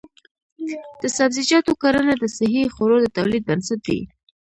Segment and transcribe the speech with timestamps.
[1.01, 3.99] د سبزیجاتو کرنه د صحي خوړو د تولید بنسټ دی.